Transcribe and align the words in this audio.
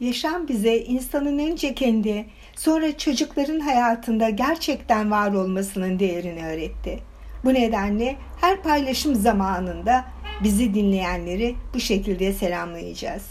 Yaşam 0.00 0.48
bize 0.48 0.78
insanın 0.78 1.38
önce 1.38 1.74
kendi, 1.74 2.26
sonra 2.56 2.98
çocukların 2.98 3.60
hayatında 3.60 4.30
gerçekten 4.30 5.10
var 5.10 5.32
olmasının 5.32 5.98
değerini 5.98 6.46
öğretti. 6.46 6.98
Bu 7.44 7.54
nedenle 7.54 8.16
her 8.40 8.62
paylaşım 8.62 9.14
zamanında 9.14 10.04
bizi 10.44 10.74
dinleyenleri 10.74 11.54
bu 11.74 11.80
şekilde 11.80 12.32
selamlayacağız. 12.32 13.22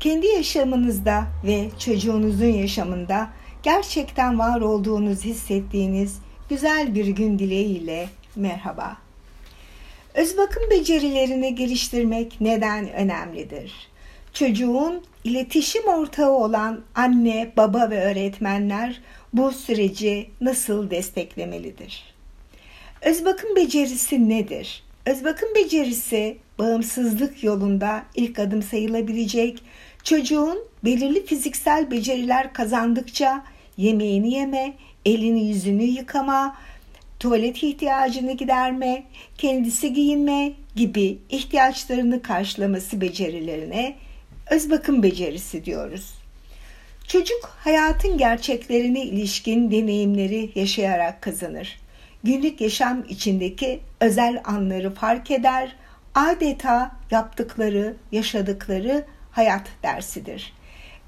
Kendi 0.00 0.26
yaşamınızda 0.26 1.24
ve 1.46 1.68
çocuğunuzun 1.78 2.46
yaşamında 2.46 3.30
gerçekten 3.62 4.38
var 4.38 4.60
olduğunuz 4.60 5.24
hissettiğiniz 5.24 6.18
güzel 6.48 6.94
bir 6.94 7.06
gün 7.06 7.38
dileğiyle 7.38 8.08
merhaba. 8.36 8.96
Öz 10.14 10.38
bakım 10.38 10.62
becerilerini 10.70 11.54
geliştirmek 11.54 12.40
neden 12.40 12.92
önemlidir? 12.92 13.91
Çocuğun 14.32 15.02
iletişim 15.24 15.84
ortağı 15.84 16.30
olan 16.30 16.80
anne, 16.94 17.52
baba 17.56 17.90
ve 17.90 18.04
öğretmenler 18.04 19.00
bu 19.32 19.52
süreci 19.52 20.30
nasıl 20.40 20.90
desteklemelidir? 20.90 22.14
Öz 23.02 23.24
bakım 23.24 23.56
becerisi 23.56 24.28
nedir? 24.28 24.82
Öz 25.06 25.24
bakım 25.24 25.48
becerisi 25.54 26.36
bağımsızlık 26.58 27.44
yolunda 27.44 28.02
ilk 28.14 28.38
adım 28.38 28.62
sayılabilecek 28.62 29.62
çocuğun 30.04 30.58
belirli 30.84 31.26
fiziksel 31.26 31.90
beceriler 31.90 32.52
kazandıkça 32.52 33.44
yemeğini 33.76 34.34
yeme, 34.34 34.74
elini 35.06 35.48
yüzünü 35.48 35.82
yıkama, 35.82 36.56
tuvalet 37.20 37.62
ihtiyacını 37.62 38.32
giderme, 38.32 39.02
kendisi 39.38 39.92
giyinme 39.92 40.52
gibi 40.76 41.18
ihtiyaçlarını 41.30 42.22
karşılaması 42.22 43.00
becerilerine 43.00 43.96
öz 44.52 44.70
bakım 44.70 45.02
becerisi 45.02 45.64
diyoruz. 45.64 46.14
Çocuk 47.08 47.44
hayatın 47.44 48.18
gerçeklerine 48.18 49.02
ilişkin 49.02 49.70
deneyimleri 49.70 50.52
yaşayarak 50.54 51.22
kazanır. 51.22 51.80
Günlük 52.24 52.60
yaşam 52.60 53.04
içindeki 53.08 53.80
özel 54.00 54.40
anları 54.44 54.94
fark 54.94 55.30
eder, 55.30 55.76
adeta 56.14 56.92
yaptıkları, 57.10 57.96
yaşadıkları 58.12 59.04
hayat 59.30 59.68
dersidir. 59.82 60.52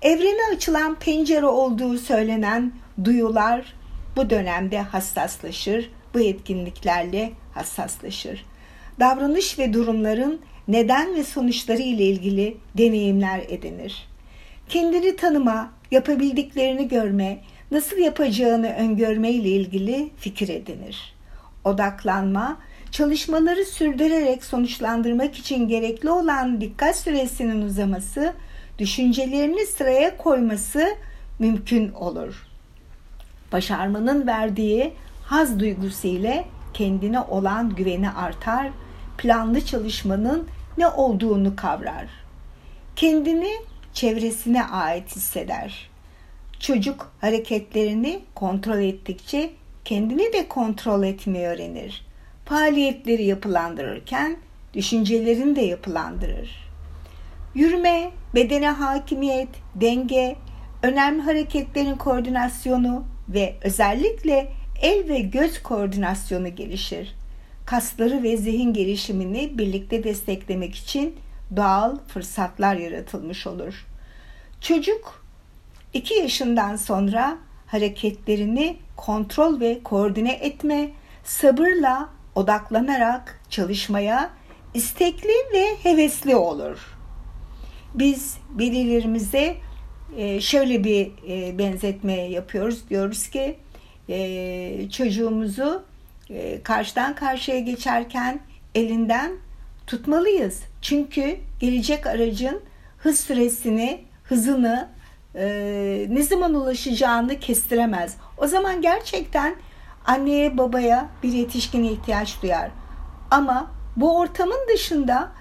Evrene 0.02 0.56
açılan 0.56 0.94
pencere 0.94 1.46
olduğu 1.46 1.98
söylenen 1.98 2.72
duyular 3.04 3.74
bu 4.16 4.30
dönemde 4.30 4.78
hassaslaşır, 4.78 5.90
bu 6.14 6.20
etkinliklerle 6.20 7.32
hassaslaşır. 7.54 8.46
Davranış 9.00 9.58
ve 9.58 9.72
durumların 9.72 10.40
neden 10.68 11.14
ve 11.14 11.24
sonuçları 11.24 11.82
ile 11.82 12.04
ilgili 12.04 12.56
deneyimler 12.78 13.42
edinir. 13.48 14.08
Kendini 14.68 15.16
tanıma, 15.16 15.70
yapabildiklerini 15.90 16.88
görme, 16.88 17.38
nasıl 17.70 17.96
yapacağını 17.96 18.68
öngörme 18.68 19.30
ile 19.30 19.48
ilgili 19.48 20.10
fikir 20.16 20.48
edinir. 20.48 21.14
Odaklanma, 21.64 22.58
çalışmaları 22.90 23.64
sürdürerek 23.64 24.44
sonuçlandırmak 24.44 25.38
için 25.38 25.68
gerekli 25.68 26.10
olan 26.10 26.60
dikkat 26.60 26.96
süresinin 26.96 27.62
uzaması, 27.62 28.32
düşüncelerini 28.78 29.66
sıraya 29.66 30.16
koyması 30.16 30.88
mümkün 31.38 31.92
olur. 31.92 32.46
Başarmanın 33.52 34.26
verdiği 34.26 34.92
haz 35.24 35.60
duygusu 35.60 36.08
ile 36.08 36.44
kendine 36.74 37.20
olan 37.20 37.74
güveni 37.74 38.10
artar, 38.10 38.70
planlı 39.18 39.66
çalışmanın 39.66 40.48
ne 40.78 40.88
olduğunu 40.88 41.56
kavrar. 41.56 42.06
Kendini 42.96 43.52
çevresine 43.92 44.64
ait 44.64 45.16
hisseder. 45.16 45.90
Çocuk 46.60 47.12
hareketlerini 47.20 48.20
kontrol 48.34 48.78
ettikçe 48.78 49.50
kendini 49.84 50.32
de 50.32 50.48
kontrol 50.48 51.02
etmeyi 51.02 51.46
öğrenir. 51.46 52.06
Faaliyetleri 52.44 53.24
yapılandırırken 53.24 54.36
düşüncelerini 54.74 55.56
de 55.56 55.60
yapılandırır. 55.60 56.64
Yürüme, 57.54 58.10
bedene 58.34 58.70
hakimiyet, 58.70 59.48
denge, 59.74 60.36
önemli 60.82 61.22
hareketlerin 61.22 61.96
koordinasyonu 61.96 63.04
ve 63.28 63.54
özellikle 63.62 64.52
el 64.82 65.08
ve 65.08 65.18
göz 65.18 65.62
koordinasyonu 65.62 66.54
gelişir. 66.56 67.14
Kasları 67.66 68.22
ve 68.22 68.36
zihin 68.36 68.72
gelişimini 68.72 69.58
birlikte 69.58 70.04
desteklemek 70.04 70.74
için 70.74 71.16
doğal 71.56 71.98
fırsatlar 72.08 72.76
yaratılmış 72.76 73.46
olur. 73.46 73.86
Çocuk 74.60 75.24
2 75.92 76.14
yaşından 76.14 76.76
sonra 76.76 77.38
hareketlerini 77.66 78.76
kontrol 78.96 79.60
ve 79.60 79.82
koordine 79.84 80.32
etme, 80.32 80.90
sabırla 81.24 82.08
odaklanarak 82.34 83.40
çalışmaya 83.50 84.30
istekli 84.74 85.34
ve 85.52 85.76
hevesli 85.82 86.36
olur. 86.36 86.98
Biz 87.94 88.38
velilerimize 88.58 89.56
e, 90.16 90.40
şöyle 90.40 90.84
bir 90.84 91.10
e, 91.28 91.58
benzetme 91.58 92.12
yapıyoruz. 92.12 92.88
Diyoruz 92.90 93.28
ki 93.30 93.56
e, 96.30 96.62
karşıdan 96.62 97.14
karşıya 97.14 97.58
geçerken 97.58 98.40
elinden 98.74 99.32
tutmalıyız. 99.86 100.60
Çünkü 100.82 101.36
gelecek 101.60 102.06
aracın 102.06 102.60
hız 102.98 103.20
süresini, 103.20 104.04
hızını 104.24 104.88
ne 106.08 106.22
zaman 106.22 106.54
ulaşacağını 106.54 107.40
kestiremez. 107.40 108.16
O 108.38 108.46
zaman 108.46 108.82
gerçekten 108.82 109.54
anneye 110.04 110.58
babaya 110.58 111.08
bir 111.22 111.32
yetişkine 111.32 111.86
ihtiyaç 111.92 112.42
duyar. 112.42 112.70
Ama 113.30 113.70
bu 113.96 114.18
ortamın 114.18 114.68
dışında 114.74 115.32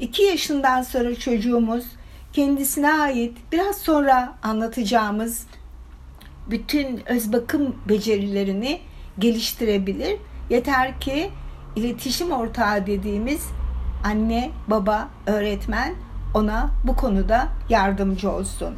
2 0.00 0.22
yaşından 0.22 0.82
sonra 0.82 1.14
çocuğumuz 1.14 1.84
kendisine 2.32 2.92
ait 2.92 3.38
biraz 3.52 3.78
sonra 3.78 4.34
anlatacağımız 4.42 5.46
bütün 6.50 7.02
öz 7.06 7.32
bakım 7.32 7.76
becerilerini 7.88 8.80
geliştirebilir. 9.18 10.16
Yeter 10.50 11.00
ki 11.00 11.30
iletişim 11.76 12.32
ortağı 12.32 12.86
dediğimiz 12.86 13.46
anne, 14.04 14.50
baba, 14.68 15.08
öğretmen 15.26 15.94
ona 16.34 16.70
bu 16.84 16.96
konuda 16.96 17.48
yardımcı 17.68 18.30
olsun. 18.30 18.74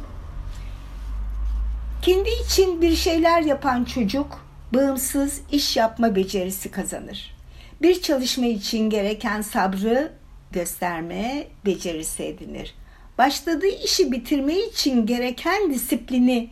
Kendi 2.01 2.29
için 2.45 2.81
bir 2.81 2.95
şeyler 2.95 3.41
yapan 3.41 3.83
çocuk 3.83 4.45
bağımsız 4.73 5.41
iş 5.51 5.77
yapma 5.77 6.15
becerisi 6.15 6.71
kazanır. 6.71 7.35
Bir 7.81 8.01
çalışma 8.01 8.45
için 8.45 8.89
gereken 8.89 9.41
sabrı 9.41 10.11
gösterme 10.51 11.47
becerisi 11.65 12.23
edinir 12.23 12.75
başladığı 13.19 13.67
işi 13.67 14.11
bitirme 14.11 14.59
için 14.59 15.05
gereken 15.05 15.73
disiplini 15.73 16.49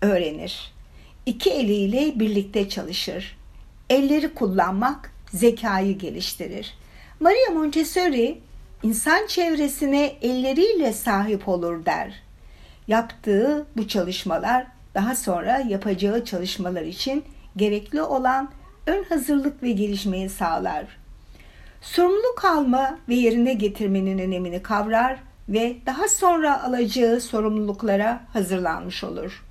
öğrenir. 0.00 0.73
İki 1.26 1.50
eliyle 1.50 2.20
birlikte 2.20 2.68
çalışır. 2.68 3.36
Elleri 3.90 4.34
kullanmak 4.34 5.12
zekayı 5.32 5.98
geliştirir. 5.98 6.74
Maria 7.20 7.50
Montessori 7.54 8.38
insan 8.82 9.26
çevresine 9.26 10.04
elleriyle 10.22 10.92
sahip 10.92 11.48
olur 11.48 11.84
der. 11.84 12.22
Yaptığı 12.88 13.66
bu 13.76 13.88
çalışmalar 13.88 14.66
daha 14.94 15.16
sonra 15.16 15.58
yapacağı 15.58 16.24
çalışmalar 16.24 16.82
için 16.82 17.24
gerekli 17.56 18.02
olan 18.02 18.50
ön 18.86 19.04
hazırlık 19.04 19.62
ve 19.62 19.70
gelişmeyi 19.70 20.28
sağlar. 20.28 20.84
Sorumluluk 21.80 22.44
alma 22.44 22.98
ve 23.08 23.14
yerine 23.14 23.54
getirmenin 23.54 24.18
önemini 24.18 24.62
kavrar 24.62 25.18
ve 25.48 25.76
daha 25.86 26.08
sonra 26.08 26.62
alacağı 26.62 27.20
sorumluluklara 27.20 28.20
hazırlanmış 28.32 29.04
olur. 29.04 29.44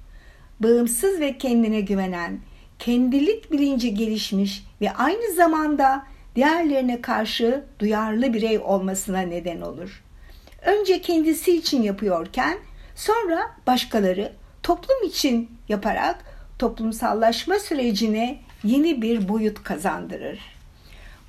Bağımsız 0.64 1.20
ve 1.20 1.38
kendine 1.38 1.82
güvenen, 1.82 2.40
kendilik 2.80 3.52
bilinci 3.52 3.96
gelişmiş 3.96 4.66
ve 4.82 4.92
aynı 4.92 5.34
zamanda 5.34 6.06
diğerlerine 6.36 7.02
karşı 7.02 7.64
duyarlı 7.80 8.34
birey 8.34 8.60
olmasına 8.60 9.20
neden 9.20 9.62
olur. 9.62 10.04
Önce 10.66 11.02
kendisi 11.02 11.58
için 11.58 11.84
yapıyorken 11.84 12.58
sonra 12.96 13.52
başkaları 13.68 14.34
toplum 14.64 15.04
için 15.08 15.52
yaparak 15.70 16.26
toplumsallaşma 16.60 17.60
sürecine 17.60 18.40
yeni 18.64 19.02
bir 19.02 19.30
boyut 19.30 19.64
kazandırır. 19.64 20.40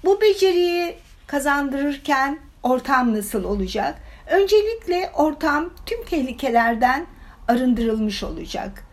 Bu 0.05 0.21
beceriyi 0.21 0.95
kazandırırken 1.27 2.39
ortam 2.63 3.15
nasıl 3.15 3.45
olacak? 3.45 3.95
Öncelikle 4.31 5.11
ortam 5.15 5.71
tüm 5.87 6.05
tehlikelerden 6.05 7.07
arındırılmış 7.49 8.23
olacak. 8.23 8.85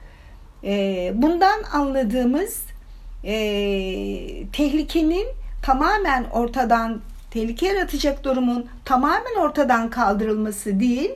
E, 0.63 1.12
bundan 1.16 1.63
anladığımız 1.74 2.63
e, 3.24 3.34
tehlikenin 4.54 5.28
tamamen 5.63 6.24
ortadan, 6.24 7.02
tehlike 7.31 7.68
yaratacak 7.68 8.24
durumun 8.24 8.66
tamamen 8.86 9.36
ortadan 9.40 9.90
kaldırılması 9.90 10.80
değil, 10.80 11.12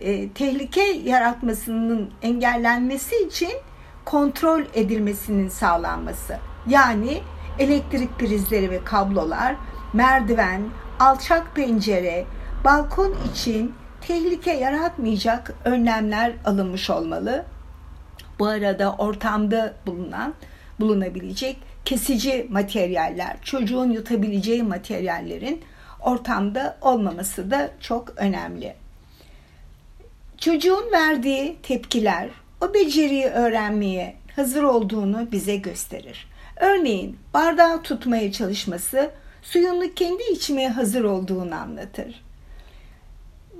e, 0.00 0.28
tehlike 0.28 0.82
yaratmasının 0.82 2.10
engellenmesi 2.22 3.16
için 3.16 3.52
kontrol 4.04 4.62
edilmesinin 4.74 5.48
sağlanması. 5.48 6.36
Yani 6.66 7.20
elektrik 7.58 8.18
prizleri 8.18 8.70
ve 8.70 8.84
kablolar, 8.84 9.56
merdiven, 9.92 10.62
alçak 11.00 11.56
pencere, 11.56 12.24
balkon 12.64 13.14
için 13.32 13.74
tehlike 14.00 14.52
yaratmayacak 14.52 15.54
önlemler 15.64 16.32
alınmış 16.44 16.90
olmalı. 16.90 17.44
Bu 18.40 18.46
arada 18.46 18.94
ortamda 18.98 19.74
bulunan 19.86 20.34
bulunabilecek 20.80 21.56
kesici 21.84 22.46
materyaller, 22.50 23.36
çocuğun 23.42 23.90
yutabileceği 23.90 24.62
materyallerin 24.62 25.62
ortamda 26.00 26.78
olmaması 26.80 27.50
da 27.50 27.70
çok 27.80 28.12
önemli. 28.16 28.74
Çocuğun 30.38 30.92
verdiği 30.92 31.56
tepkiler 31.62 32.28
o 32.60 32.74
beceriyi 32.74 33.26
öğrenmeye 33.26 34.16
hazır 34.36 34.62
olduğunu 34.62 35.32
bize 35.32 35.56
gösterir. 35.56 36.28
Örneğin 36.56 37.18
bardağı 37.34 37.82
tutmaya 37.82 38.32
çalışması 38.32 39.10
suyunu 39.42 39.94
kendi 39.94 40.22
içmeye 40.32 40.68
hazır 40.68 41.04
olduğunu 41.04 41.54
anlatır. 41.54 42.24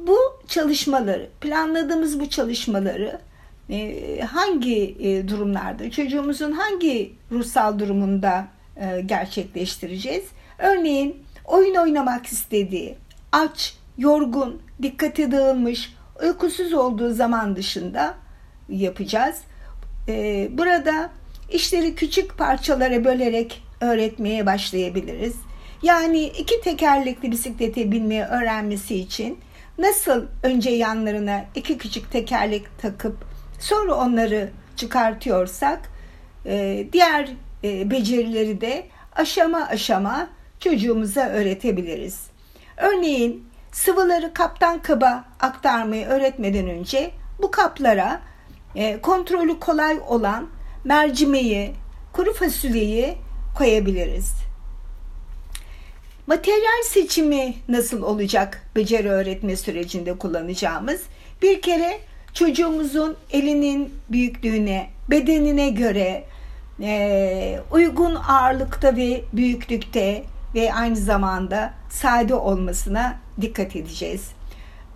Bu 0.06 0.18
çalışmaları, 0.48 1.28
planladığımız 1.40 2.20
bu 2.20 2.30
çalışmaları 2.30 3.20
hangi 4.26 4.96
e, 5.00 5.28
durumlarda, 5.28 5.90
çocuğumuzun 5.90 6.52
hangi 6.52 7.12
ruhsal 7.32 7.78
durumunda 7.78 8.48
e, 8.76 9.00
gerçekleştireceğiz? 9.00 10.24
Örneğin 10.58 11.16
oyun 11.44 11.74
oynamak 11.74 12.26
istediği, 12.26 12.96
aç, 13.32 13.74
yorgun, 13.98 14.62
dikkati 14.82 15.32
dağılmış, 15.32 15.94
uykusuz 16.22 16.72
olduğu 16.72 17.14
zaman 17.14 17.56
dışında 17.56 18.14
yapacağız. 18.68 19.36
Burada 20.50 21.10
işleri 21.50 21.94
küçük 21.94 22.38
parçalara 22.38 23.04
bölerek 23.04 23.62
öğretmeye 23.80 24.46
başlayabiliriz. 24.46 25.34
Yani 25.82 26.24
iki 26.24 26.60
tekerlekli 26.60 27.30
bisiklete 27.30 27.92
binmeyi 27.92 28.22
öğrenmesi 28.22 28.96
için 28.96 29.38
nasıl 29.78 30.26
önce 30.42 30.70
yanlarına 30.70 31.44
iki 31.54 31.78
küçük 31.78 32.12
tekerlek 32.12 32.78
takıp 32.78 33.29
sonra 33.60 33.94
onları 33.94 34.50
çıkartıyorsak 34.76 35.80
e, 36.46 36.86
diğer 36.92 37.28
e, 37.64 37.90
becerileri 37.90 38.60
de 38.60 38.86
aşama 39.16 39.66
aşama 39.66 40.28
çocuğumuza 40.60 41.28
öğretebiliriz. 41.28 42.26
Örneğin 42.76 43.44
sıvıları 43.72 44.34
kaptan 44.34 44.82
kaba 44.82 45.24
aktarmayı 45.40 46.06
öğretmeden 46.06 46.68
önce 46.68 47.10
bu 47.42 47.50
kaplara 47.50 48.20
e, 48.74 49.00
kontrolü 49.00 49.60
kolay 49.60 49.98
olan 50.08 50.48
mercimeği, 50.84 51.72
kuru 52.12 52.34
fasulyeyi 52.34 53.16
koyabiliriz. 53.58 54.32
Materyal 56.26 56.82
seçimi 56.84 57.54
nasıl 57.68 58.02
olacak 58.02 58.62
beceri 58.76 59.08
öğretme 59.10 59.56
sürecinde 59.56 60.18
kullanacağımız? 60.18 61.02
Bir 61.42 61.62
kere 61.62 62.00
çocuğumuzun 62.34 63.16
elinin 63.30 63.94
büyüklüğüne, 64.08 64.90
bedenine 65.10 65.70
göre 65.70 66.24
e, 66.82 67.60
uygun 67.72 68.14
ağırlıkta 68.14 68.96
ve 68.96 69.22
büyüklükte 69.32 70.22
ve 70.54 70.74
aynı 70.74 70.96
zamanda 70.96 71.72
sade 71.90 72.34
olmasına 72.34 73.18
dikkat 73.40 73.76
edeceğiz. 73.76 74.30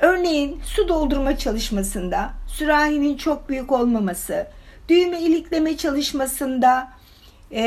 Örneğin 0.00 0.60
su 0.64 0.88
doldurma 0.88 1.38
çalışmasında 1.38 2.30
sürahinin 2.46 3.16
çok 3.16 3.48
büyük 3.48 3.72
olmaması, 3.72 4.46
düğme 4.88 5.20
ilikleme 5.20 5.76
çalışmasında 5.76 6.88
e, 7.52 7.64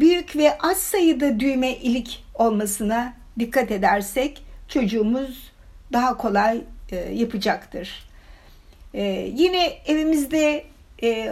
büyük 0.00 0.36
ve 0.36 0.58
az 0.58 0.76
sayıda 0.76 1.40
düğme 1.40 1.72
ilik 1.72 2.24
olmasına 2.34 3.12
dikkat 3.38 3.70
edersek 3.70 4.44
çocuğumuz 4.68 5.52
daha 5.92 6.16
kolay 6.16 6.60
e, 6.90 6.96
yapacaktır. 6.96 8.09
E, 8.94 9.30
yine 9.34 9.66
evimizde 9.86 10.64
e, 11.02 11.30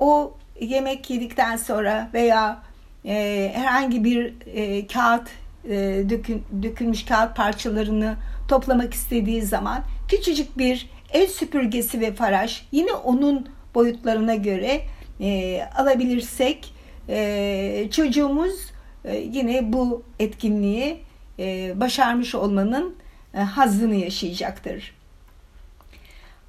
o 0.00 0.34
yemek 0.60 1.10
yedikten 1.10 1.56
sonra 1.56 2.10
veya 2.14 2.62
e, 3.04 3.50
herhangi 3.54 4.04
bir 4.04 4.34
e, 4.54 4.86
kağıt 4.86 5.28
e, 5.64 6.04
dökün, 6.10 6.42
dökülmüş 6.62 7.04
kağıt 7.04 7.36
parçalarını 7.36 8.16
toplamak 8.48 8.94
istediği 8.94 9.42
zaman 9.42 9.84
küçücük 10.08 10.58
bir 10.58 10.90
el 11.12 11.26
süpürgesi 11.26 12.00
ve 12.00 12.12
faraş 12.14 12.66
yine 12.72 12.92
onun 12.92 13.48
boyutlarına 13.74 14.34
göre 14.34 14.80
e, 15.20 15.62
alabilirsek 15.76 16.74
e, 17.08 17.88
çocuğumuz 17.90 18.72
e, 19.04 19.16
yine 19.16 19.72
bu 19.72 20.02
etkinliği 20.18 21.00
e, 21.38 21.72
başarmış 21.80 22.34
olmanın 22.34 22.96
e, 23.34 23.38
hazzını 23.38 23.94
yaşayacaktır. 23.94 24.97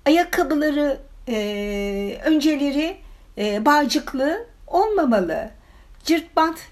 Ayakkabıları 0.06 0.98
e, 1.28 2.18
önceleri 2.26 2.98
e, 3.38 3.66
bağcıklı 3.66 4.46
olmamalı. 4.68 5.50
Cırt 6.04 6.26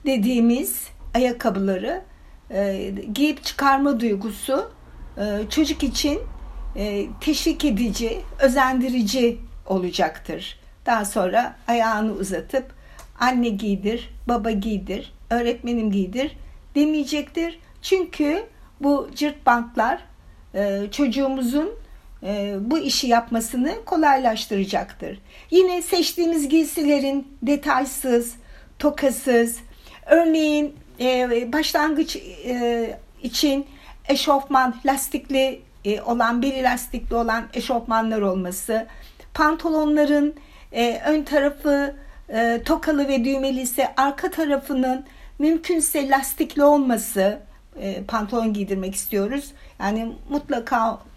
dediğimiz 0.06 0.88
ayakkabıları 1.16 2.02
e, 2.52 2.94
giyip 3.14 3.44
çıkarma 3.44 4.00
duygusu 4.00 4.72
e, 5.18 5.50
çocuk 5.50 5.84
için 5.84 6.20
e, 6.76 7.08
teşvik 7.22 7.66
edici, 7.66 8.22
özendirici 8.40 9.38
olacaktır. 9.66 10.60
Daha 10.86 11.06
sonra 11.06 11.56
ayağını 11.68 12.12
uzatıp 12.12 12.74
anne 13.20 13.50
giydir, 13.50 14.10
baba 14.28 14.52
giydir, 14.52 15.14
öğretmenim 15.30 15.92
giydir 15.92 16.38
demeyecektir. 16.76 17.60
Çünkü 17.82 18.44
bu 18.82 19.10
cırt 19.16 19.46
bantlar 19.46 20.02
e, 20.56 20.82
çocuğumuzun 20.92 21.70
bu 22.60 22.78
işi 22.78 23.08
yapmasını 23.08 23.86
kolaylaştıracaktır. 23.86 25.20
Yine 25.52 25.82
seçtiğimiz 25.82 26.50
giysilerin 26.50 27.28
detaysız, 27.42 28.36
tokasız, 28.80 29.58
örneğin 30.06 30.76
e, 31.00 31.50
başlangıç 31.54 32.18
için 33.24 33.66
eşofman 34.10 34.76
lastikli 34.86 35.62
olan, 36.06 36.42
beli 36.42 36.64
lastikli 36.64 37.16
olan 37.16 37.44
eşofmanlar 37.54 38.22
olması, 38.22 38.88
pantolonların 39.34 40.36
ön 41.06 41.24
tarafı 41.24 41.96
tokalı 42.66 43.08
ve 43.08 43.26
düğmeli 43.26 43.62
ise 43.62 43.94
arka 43.98 44.32
tarafının 44.32 45.06
mümkünse 45.40 46.10
lastikli 46.10 46.64
olması, 46.64 47.40
pantolon 48.08 48.54
giydirmek 48.54 48.96
istiyoruz. 48.96 49.52
Yani 49.80 50.12
mutlaka 50.30 51.00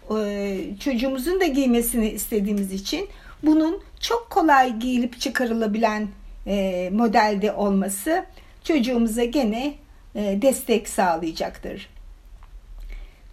çocuğumuzun 0.79 1.39
da 1.39 1.45
giymesini 1.45 2.09
istediğimiz 2.09 2.73
için 2.73 3.09
bunun 3.43 3.81
çok 3.99 4.29
kolay 4.29 4.79
giyilip 4.79 5.19
çıkarılabilen 5.19 6.07
e, 6.47 6.89
modelde 6.93 7.51
olması 7.51 8.25
çocuğumuza 8.63 9.23
gene 9.23 9.73
e, 10.15 10.41
destek 10.41 10.89
sağlayacaktır. 10.89 11.89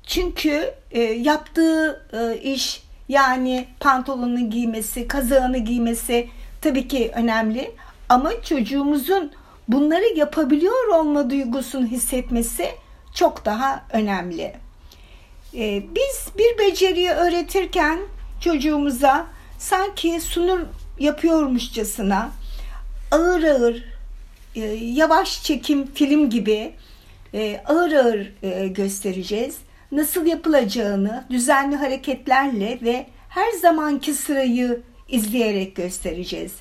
Çünkü 0.06 0.74
yaptığı 1.16 2.02
iş 2.42 2.82
yani 3.08 3.66
pantolonunu 3.80 4.50
giymesi, 4.50 5.08
kazağını 5.08 5.58
giymesi 5.58 6.28
tabii 6.60 6.88
ki 6.88 7.10
önemli 7.14 7.70
ama 8.08 8.42
çocuğumuzun 8.42 9.32
bunları 9.68 10.04
yapabiliyor 10.16 10.88
olma 10.88 11.30
duygusunu 11.30 11.86
hissetmesi 11.86 12.68
çok 13.14 13.44
daha 13.44 13.84
önemli. 13.92 14.52
Ee, 15.54 15.82
biz 15.94 16.28
bir 16.38 16.58
beceriyi 16.58 17.10
öğretirken 17.10 17.98
çocuğumuza 18.40 19.26
sanki 19.58 20.20
sunum 20.20 20.68
yapıyormuşçasına 20.98 22.30
ağır 23.10 23.42
ağır 23.42 23.84
e, 24.54 24.60
yavaş 24.74 25.42
çekim 25.42 25.86
film 25.94 26.30
gibi 26.30 26.72
e, 27.34 27.60
ağır 27.66 27.92
ağır 27.92 28.32
e, 28.42 28.68
göstereceğiz. 28.68 29.56
Nasıl 29.92 30.26
yapılacağını 30.26 31.24
düzenli 31.30 31.76
hareketlerle 31.76 32.78
ve 32.82 33.06
her 33.28 33.52
zamanki 33.52 34.14
sırayı 34.14 34.80
izleyerek 35.08 35.76
göstereceğiz. 35.76 36.52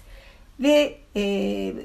Ve 0.59 0.97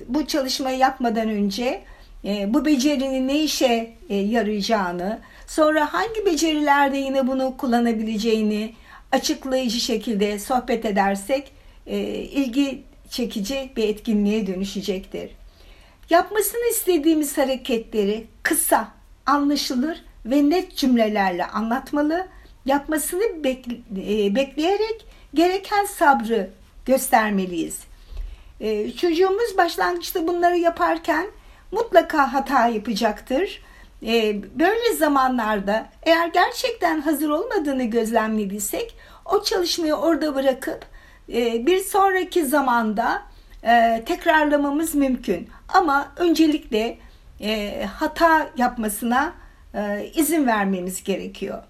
bu 0.08 0.26
çalışmayı 0.26 0.78
yapmadan 0.78 1.28
önce 1.28 1.82
bu 2.24 2.64
becerinin 2.64 3.28
ne 3.28 3.42
işe 3.42 3.92
yarayacağını, 4.08 5.20
Sonra 5.52 5.92
hangi 5.92 6.26
becerilerde 6.26 6.96
yine 6.96 7.26
bunu 7.26 7.56
kullanabileceğini 7.56 8.74
açıklayıcı 9.12 9.80
şekilde 9.80 10.38
sohbet 10.38 10.84
edersek 10.84 11.52
e, 11.86 11.98
ilgi 12.12 12.82
çekici 13.10 13.70
bir 13.76 13.88
etkinliğe 13.88 14.46
dönüşecektir. 14.46 15.30
Yapmasını 16.10 16.70
istediğimiz 16.70 17.38
hareketleri 17.38 18.26
kısa, 18.42 18.88
anlaşılır 19.26 20.04
ve 20.26 20.50
net 20.50 20.76
cümlelerle 20.76 21.46
anlatmalı. 21.46 22.26
Yapmasını 22.66 23.22
e, 23.22 24.34
bekleyerek 24.34 25.06
gereken 25.34 25.84
sabrı 25.84 26.50
göstermeliyiz. 26.86 27.78
E, 28.60 28.92
çocuğumuz 28.92 29.56
başlangıçta 29.56 30.28
bunları 30.28 30.56
yaparken 30.56 31.26
mutlaka 31.72 32.32
hata 32.32 32.66
yapacaktır. 32.66 33.62
E, 34.06 34.42
böyle 34.58 34.94
zamanlarda 34.94 35.86
eğer 36.02 36.26
gerçekten 36.28 37.00
hazır 37.00 37.28
olmadığını 37.28 37.84
gözlemlediysek 37.84 38.96
o 39.24 39.42
çalışmayı 39.42 39.94
orada 39.94 40.34
bırakıp 40.34 40.86
e, 41.28 41.66
bir 41.66 41.78
sonraki 41.78 42.46
zamanda 42.46 43.22
e, 43.64 44.02
tekrarlamamız 44.06 44.94
mümkün. 44.94 45.48
Ama 45.68 46.12
öncelikle 46.16 46.98
e, 47.40 47.84
hata 47.84 48.50
yapmasına 48.56 49.32
izin 50.14 50.46
vermemiz 50.46 51.04
gerekiyor. 51.04 51.62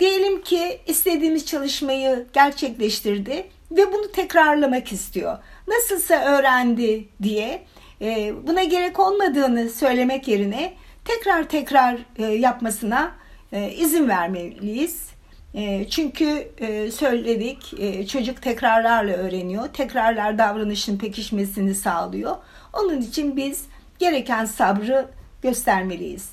Diyelim 0.00 0.42
ki 0.42 0.80
istediğimiz 0.86 1.46
çalışmayı 1.46 2.26
gerçekleştirdi 2.32 3.46
ve 3.70 3.92
bunu 3.92 4.12
tekrarlamak 4.12 4.92
istiyor. 4.92 5.38
Nasılsa 5.68 6.14
öğrendi 6.24 7.08
diye 7.22 7.62
e, 8.02 8.34
buna 8.46 8.64
gerek 8.64 9.00
olmadığını 9.00 9.68
söylemek 9.70 10.28
yerine 10.28 10.72
tekrar 11.04 11.48
tekrar 11.48 11.98
e, 12.16 12.24
yapmasına 12.24 13.12
e, 13.52 13.72
izin 13.72 14.08
vermeliyiz. 14.08 15.12
E, 15.54 15.88
çünkü 15.90 16.48
e, 16.58 16.90
söyledik 16.90 17.74
e, 17.78 18.06
çocuk 18.06 18.42
tekrarlarla 18.42 19.12
öğreniyor. 19.12 19.68
Tekrarlar 19.68 20.38
davranışın 20.38 20.98
pekişmesini 20.98 21.74
sağlıyor. 21.74 22.36
Onun 22.72 23.00
için 23.00 23.36
biz 23.36 23.66
gereken 23.98 24.44
sabrı 24.44 25.06
göstermeliyiz. 25.42 26.30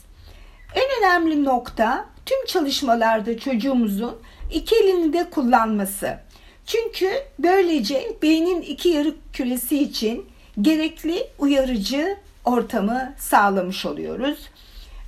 En 0.75 0.99
önemli 0.99 1.43
nokta 1.43 2.05
tüm 2.25 2.45
çalışmalarda 2.45 3.39
çocuğumuzun 3.39 4.17
iki 4.53 4.75
elini 4.75 5.13
de 5.13 5.29
kullanması. 5.29 6.19
Çünkü 6.65 7.09
böylece 7.39 8.17
beynin 8.21 8.61
iki 8.61 8.89
yarı 8.89 9.15
küresi 9.33 9.83
için 9.83 10.25
gerekli 10.61 11.27
uyarıcı 11.39 12.17
ortamı 12.45 13.13
sağlamış 13.17 13.85
oluyoruz. 13.85 14.49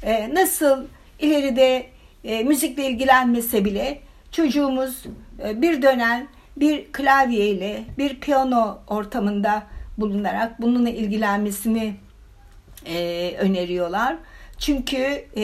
Ee, 0.03 0.34
nasıl 0.34 0.86
ileride 1.20 1.86
e, 2.24 2.43
müzikle 2.43 2.89
ilgilenmese 2.89 3.65
bile 3.65 4.01
çocuğumuz 4.31 5.03
e, 5.43 5.62
bir 5.62 5.81
dönem 5.81 6.27
bir 6.58 6.91
klavye 6.91 7.48
ile 7.48 7.84
bir 7.98 8.20
piyano 8.20 8.79
ortamında 8.88 9.63
bulunarak 9.98 10.62
bununla 10.62 10.89
ilgilenmesini 10.89 11.96
e, 12.86 13.36
öneriyorlar. 13.39 14.15
Çünkü 14.58 15.25
e, 15.36 15.43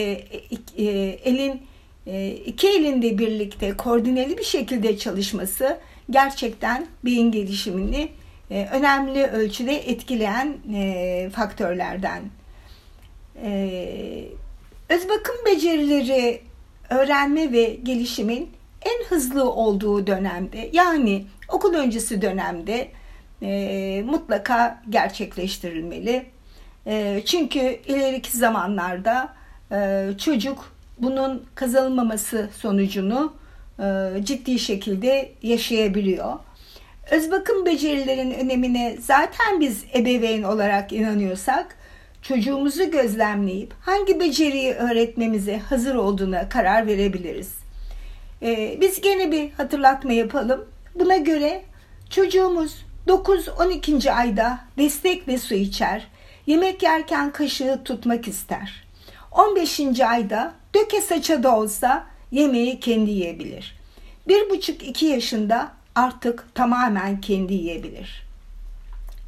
e, 0.78 0.84
elin 1.24 1.62
e, 2.08 2.32
iki 2.32 2.68
elinde 2.68 3.18
birlikte 3.18 3.78
koordineli 3.78 4.38
bir 4.38 4.44
şekilde 4.44 4.98
çalışması 4.98 5.80
gerçekten 6.10 6.88
beyin 7.06 7.32
gelişimini 7.32 8.10
e, 8.52 8.68
önemli 8.72 9.24
ölçüde 9.24 9.76
etkileyen 9.76 10.58
e, 10.74 11.30
faktörlerden. 11.34 12.22
E, 13.44 14.30
öz 14.90 15.10
bakım 15.10 15.36
becerileri 15.46 16.42
öğrenme 16.90 17.52
ve 17.52 17.64
gelişimin 17.84 18.50
en 18.82 19.06
hızlı 19.06 19.52
olduğu 19.52 20.08
dönemde 20.08 20.70
yani 20.74 21.26
okul 21.50 21.74
öncesi 21.74 22.22
dönemde 22.22 22.88
e, 23.42 24.04
mutlaka 24.06 24.84
gerçekleştirilmeli. 24.90 26.26
E, 26.88 27.22
çünkü 27.26 27.60
ileriki 27.88 28.38
zamanlarda 28.38 29.38
çocuk 30.18 30.74
bunun 31.00 31.46
kazanılmaması 31.56 32.50
sonucunu 32.58 33.34
ciddi 34.24 34.60
şekilde 34.60 35.32
yaşayabiliyor. 35.42 36.34
Öz 37.12 37.32
bakım 37.32 37.66
becerilerin 37.66 38.32
önemine 38.32 38.98
zaten 39.02 39.60
biz 39.60 39.86
ebeveyn 39.96 40.44
olarak 40.44 40.94
inanıyorsak 40.94 41.78
çocuğumuzu 42.22 42.92
gözlemleyip 42.92 43.74
hangi 43.82 44.20
beceriyi 44.20 44.74
öğretmemize 44.74 45.58
hazır 45.58 45.96
olduğuna 45.96 46.50
karar 46.50 46.88
verebiliriz. 46.88 47.54
Ee, 48.42 48.78
biz 48.82 49.02
gene 49.02 49.32
bir 49.32 49.52
hatırlatma 49.52 50.14
yapalım. 50.14 50.66
Buna 50.96 51.18
göre 51.18 51.64
çocuğumuz 52.10 52.86
9-12. 53.08 54.12
ayda 54.12 54.60
destek 54.78 55.28
ve 55.28 55.38
su 55.38 55.56
içer. 55.56 56.08
Yemek 56.48 56.84
yerken 56.84 57.32
kaşığı 57.32 57.82
tutmak 57.86 58.28
ister. 58.28 58.88
15. 59.32 60.00
ayda 60.00 60.54
döke 60.76 61.02
saça 61.02 61.44
da 61.44 61.58
olsa 61.58 62.06
yemeği 62.32 62.80
kendi 62.80 63.12
yiyebilir. 63.12 63.78
1,5-2 64.28 65.06
yaşında 65.06 65.77
artık 65.98 66.56
tamamen 66.56 67.22
kendi 67.22 67.54
yiyebilir. 67.54 68.24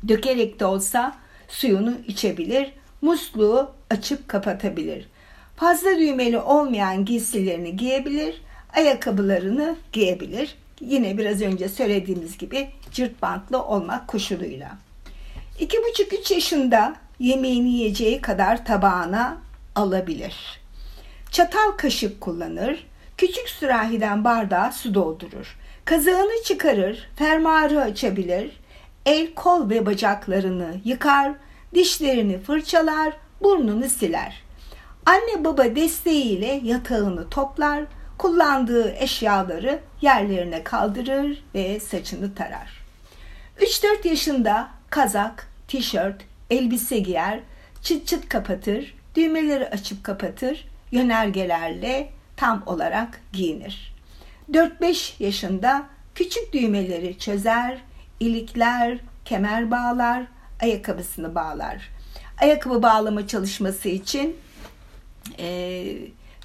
Dökerek 0.08 0.60
de 0.60 0.66
olsa 0.66 1.16
suyunu 1.48 1.94
içebilir, 2.08 2.72
musluğu 3.02 3.72
açıp 3.90 4.28
kapatabilir. 4.28 5.08
Fazla 5.56 5.90
düğmeli 5.90 6.40
olmayan 6.40 7.06
giysilerini 7.06 7.78
giyebilir, 7.78 8.42
ayakkabılarını 8.76 9.76
giyebilir. 9.94 10.56
Yine 10.82 11.18
biraz 11.18 11.42
önce 11.42 11.70
söylediğimiz 11.70 12.38
gibi 12.38 12.70
cırt 12.92 13.22
bantlı 13.22 13.64
olmak 13.64 14.08
koşuluyla. 14.08 14.78
2,5-3 15.60 16.34
yaşında 16.34 16.96
yemeğini 17.20 17.70
yiyeceği 17.70 18.22
kadar 18.22 18.66
tabağına 18.66 19.38
alabilir. 19.76 20.62
Çatal 21.32 21.72
kaşık 21.78 22.22
kullanır, 22.22 22.88
küçük 23.18 23.50
sürahiden 23.50 24.24
bardağa 24.24 24.72
su 24.72 24.94
doldurur. 24.94 25.59
Kazağını 25.90 26.44
çıkarır, 26.44 27.10
fermuarı 27.16 27.82
açabilir, 27.82 28.60
el, 29.06 29.34
kol 29.34 29.70
ve 29.70 29.86
bacaklarını 29.86 30.76
yıkar, 30.86 31.32
dişlerini 31.74 32.40
fırçalar, 32.40 33.14
burnunu 33.42 33.90
siler. 33.90 34.44
Anne 35.06 35.44
baba 35.44 35.76
desteğiyle 35.76 36.62
yatağını 36.64 37.30
toplar, 37.30 37.84
kullandığı 38.18 38.92
eşyaları 38.92 39.80
yerlerine 40.02 40.64
kaldırır 40.64 41.44
ve 41.56 41.80
saçını 41.80 42.36
tarar. 42.36 42.84
3-4 43.60 44.08
yaşında 44.08 44.70
kazak, 44.90 45.48
tişört, 45.68 46.22
elbise 46.50 47.00
giyer, 47.00 47.40
çıt 47.82 48.08
çıt 48.08 48.30
kapatır, 48.30 48.96
düğmeleri 49.16 49.70
açıp 49.70 50.04
kapatır, 50.04 50.68
yönergelerle 50.92 52.10
tam 52.38 52.64
olarak 52.66 53.22
giyinir. 53.34 53.99
4-5 54.52 55.24
yaşında 55.24 55.86
küçük 56.16 56.54
düğmeleri 56.54 57.20
çözer, 57.20 57.78
ilikler, 58.20 58.98
kemer 59.26 59.72
bağlar, 59.72 60.24
ayakkabısını 60.62 61.36
bağlar. 61.36 61.90
Ayakkabı 62.42 62.84
bağlama 62.84 63.28
çalışması 63.28 63.90
için 63.90 64.38
e, 65.40 65.84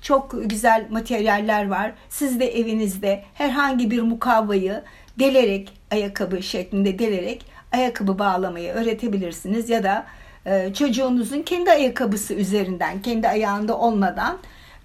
çok 0.02 0.50
güzel 0.50 0.86
materyaller 0.90 1.68
var. 1.68 1.92
Siz 2.08 2.40
de 2.40 2.58
evinizde 2.58 3.24
herhangi 3.34 3.90
bir 3.90 4.02
mukavvayı 4.02 4.82
delerek, 5.18 5.72
ayakkabı 5.90 6.42
şeklinde 6.42 6.98
delerek 6.98 7.46
ayakkabı 7.72 8.18
bağlamayı 8.18 8.72
öğretebilirsiniz 8.72 9.70
ya 9.70 9.82
da 9.82 10.06
e, 10.46 10.74
çocuğunuzun 10.74 11.42
kendi 11.42 11.70
ayakkabısı 11.70 12.34
üzerinden, 12.34 13.02
kendi 13.02 13.28
ayağında 13.28 13.78
olmadan 13.78 14.38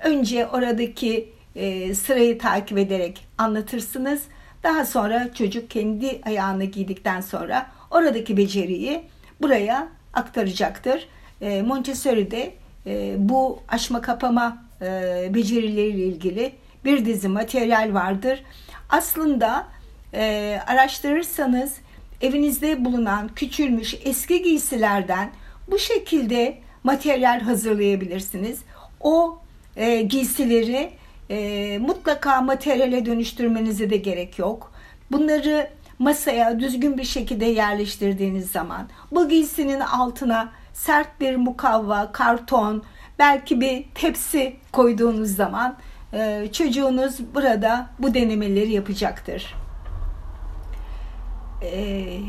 önce 0.04 0.48
oradaki 0.48 1.30
e, 1.56 1.96
sırayı 1.96 2.38
takip 2.40 2.78
ederek 2.78 3.28
anlatırsınız. 3.38 4.22
Daha 4.64 4.86
sonra 4.86 5.34
çocuk 5.34 5.70
kendi 5.70 6.22
ayağını 6.26 6.64
giydikten 6.66 7.22
sonra 7.22 7.72
oradaki 7.92 8.38
beceriyi 8.38 9.02
buraya 9.42 9.88
aktaracaktır. 10.14 11.08
E, 11.42 11.62
Montessori'de 11.62 12.54
e, 12.86 13.16
bu 13.18 13.60
açma 13.68 14.02
kapama 14.02 14.64
e, 14.82 14.86
becerileriyle 15.34 16.04
ilgili 16.04 16.52
bir 16.86 17.06
dizi 17.06 17.28
materyal 17.28 17.94
vardır. 17.94 18.44
Aslında 18.90 19.68
e, 20.14 20.60
araştırırsanız 20.68 21.74
evinizde 22.22 22.86
bulunan 22.86 23.28
küçülmüş 23.28 23.96
eski 24.04 24.44
giysilerden 24.44 25.32
bu 25.68 25.80
şekilde 25.80 26.58
materyal 26.84 27.42
hazırlayabilirsiniz. 27.42 28.60
O 29.02 29.40
e, 29.76 30.02
giysileri 30.02 30.92
e, 31.30 31.78
mutlaka 31.80 32.42
materyale 32.42 33.06
dönüştürmenize 33.06 33.90
de 33.90 33.98
gerek 33.98 34.40
yok. 34.40 34.72
Bunları 35.12 35.70
masaya 36.00 36.60
düzgün 36.60 36.98
bir 36.98 37.04
şekilde 37.04 37.46
yerleştirdiğiniz 37.46 38.52
zaman 38.52 38.90
bu 39.12 39.30
giysinin 39.30 39.80
altına 39.80 40.52
sert 40.74 41.20
bir 41.20 41.36
mukavva, 41.36 42.12
karton, 42.12 42.84
belki 43.20 43.62
bir 43.62 43.86
tepsi 43.96 44.56
koyduğunuz 44.72 45.36
zaman 45.36 45.78
e, 46.14 46.50
çocuğunuz 46.52 47.20
burada 47.36 47.90
bu 48.00 48.14
denemeleri 48.14 48.72
yapacaktır. 48.72 49.56
E, 51.62 52.20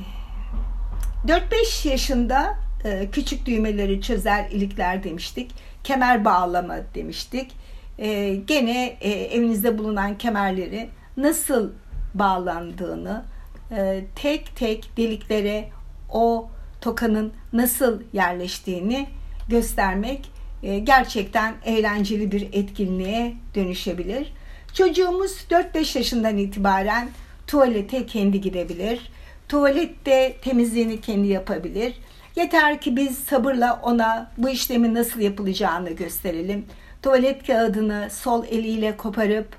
4-5 1.27 1.89
yaşında 1.89 2.59
e, 2.85 3.11
küçük 3.11 3.47
düğmeleri 3.47 4.03
çözer 4.03 4.51
ilikler 4.51 5.05
demiştik. 5.05 5.51
Kemer 5.85 6.25
bağlama 6.25 6.77
demiştik. 6.95 7.53
E, 8.01 8.35
gene 8.47 8.97
e, 9.01 9.11
evinizde 9.11 9.79
bulunan 9.79 10.19
kemerleri 10.19 10.89
nasıl 11.17 11.71
bağlandığını, 12.15 13.25
e, 13.71 14.05
tek 14.17 14.57
tek 14.57 14.97
deliklere 14.97 15.69
o 16.11 16.49
tokanın 16.81 17.33
nasıl 17.53 18.03
yerleştiğini 18.13 19.07
göstermek 19.49 20.31
e, 20.63 20.79
gerçekten 20.79 21.55
eğlenceli 21.65 22.33
bir 22.33 22.49
etkinliğe 22.53 23.35
dönüşebilir. 23.55 24.33
Çocuğumuz 24.75 25.47
4-5 25.51 25.99
yaşından 25.99 26.37
itibaren 26.37 27.09
tuvalete 27.47 28.07
kendi 28.07 28.41
gidebilir. 28.41 29.11
Tuvalette 29.49 30.37
temizliğini 30.43 31.01
kendi 31.01 31.29
yapabilir. 31.29 31.95
Yeter 32.37 32.81
ki 32.81 32.97
biz 32.97 33.19
sabırla 33.19 33.81
ona 33.83 34.31
bu 34.39 34.49
işlemin 34.49 34.95
nasıl 34.95 35.21
yapılacağını 35.21 35.91
gösterelim. 35.91 36.67
Tuvalet 37.03 37.47
kağıdını 37.47 38.09
sol 38.11 38.45
eliyle 38.45 38.97
koparıp 38.97 39.57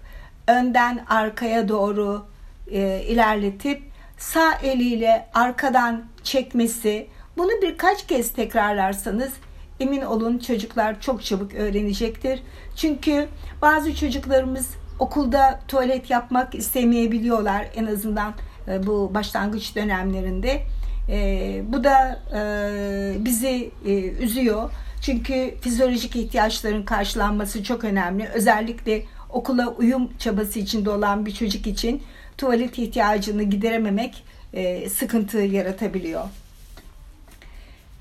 önden 0.48 1.06
arkaya 1.10 1.70
doğru 1.70 2.26
e, 2.72 3.04
ilerletip 3.08 3.82
sağ 4.18 4.54
eliyle 4.64 5.30
arkadan 5.34 6.04
çekmesi 6.24 7.08
bunu 7.38 7.52
birkaç 7.62 8.08
kez 8.08 8.34
tekrarlarsanız 8.34 9.34
emin 9.80 10.02
olun 10.02 10.38
çocuklar 10.38 11.02
çok 11.02 11.24
çabuk 11.24 11.54
öğrenecektir. 11.54 12.44
Çünkü 12.76 13.28
bazı 13.62 13.96
çocuklarımız 13.96 14.70
okulda 15.00 15.60
tuvalet 15.68 16.10
yapmak 16.10 16.56
istemeyebiliyorlar 16.56 17.68
en 17.76 17.86
azından 17.86 18.34
e, 18.68 18.88
bu 18.88 19.12
başlangıç 19.14 19.76
dönemlerinde. 19.76 20.62
E, 21.10 21.62
bu 21.68 21.84
da 21.84 22.20
e, 22.34 23.26
bizi 23.26 23.72
üzüyor. 24.20 24.70
Çünkü 25.02 25.56
fizyolojik 25.62 26.16
ihtiyaçların 26.16 26.84
karşılanması 26.84 27.64
çok 27.64 27.84
önemli. 27.84 28.28
Özellikle 28.28 29.04
okula 29.30 29.68
uyum 29.68 30.10
çabası 30.20 30.60
içinde 30.60 30.90
olan 30.90 31.26
bir 31.26 31.34
çocuk 31.34 31.68
için 31.68 32.04
tuvalet 32.38 32.78
ihtiyacını 32.78 33.44
giderememek 33.44 34.24
e, 34.54 34.90
sıkıntı 34.90 35.38
yaratabiliyor. 35.38 36.26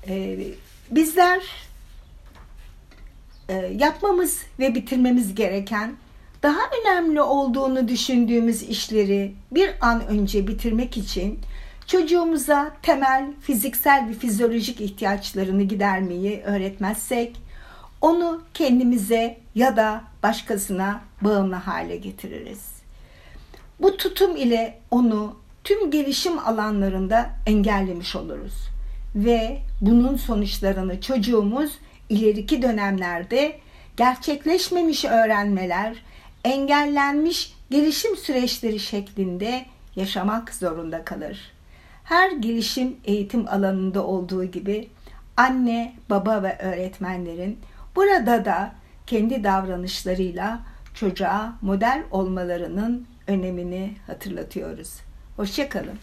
E, 0.07 0.37
bizler 0.91 1.41
e, 3.49 3.53
yapmamız 3.55 4.43
ve 4.59 4.75
bitirmemiz 4.75 5.35
gereken 5.35 5.95
daha 6.43 6.59
önemli 6.81 7.21
olduğunu 7.21 7.87
düşündüğümüz 7.87 8.63
işleri 8.63 9.33
bir 9.51 9.71
an 9.81 10.07
önce 10.07 10.47
bitirmek 10.47 10.97
için 10.97 11.39
çocuğumuza 11.91 12.71
temel 12.81 13.33
fiziksel 13.41 14.07
ve 14.09 14.13
fizyolojik 14.13 14.81
ihtiyaçlarını 14.81 15.63
gidermeyi 15.63 16.41
öğretmezsek 16.41 17.41
onu 18.01 18.41
kendimize 18.53 19.37
ya 19.55 19.77
da 19.77 20.03
başkasına 20.23 21.01
bağımlı 21.21 21.55
hale 21.55 21.97
getiririz. 21.97 22.71
Bu 23.79 23.97
tutum 23.97 24.35
ile 24.35 24.79
onu 24.91 25.35
tüm 25.63 25.91
gelişim 25.91 26.39
alanlarında 26.39 27.29
engellemiş 27.47 28.15
oluruz 28.15 28.53
ve 29.15 29.57
bunun 29.81 30.17
sonuçlarını 30.17 31.01
çocuğumuz 31.01 31.71
ileriki 32.09 32.61
dönemlerde 32.61 33.59
gerçekleşmemiş 33.97 35.05
öğrenmeler, 35.05 36.03
engellenmiş 36.43 37.53
gelişim 37.69 38.17
süreçleri 38.17 38.79
şeklinde 38.79 39.65
yaşamak 39.95 40.53
zorunda 40.53 41.05
kalır. 41.05 41.51
Her 42.11 42.31
gelişim 42.31 42.97
eğitim 43.05 43.47
alanında 43.47 44.05
olduğu 44.05 44.45
gibi 44.45 44.89
anne, 45.37 45.93
baba 46.09 46.43
ve 46.43 46.57
öğretmenlerin 46.59 47.59
burada 47.95 48.45
da 48.45 48.71
kendi 49.07 49.43
davranışlarıyla 49.43 50.59
çocuğa 50.93 51.53
model 51.61 52.03
olmalarının 52.11 53.07
önemini 53.27 53.95
hatırlatıyoruz. 54.07 54.99
Hoşçakalın. 55.35 55.99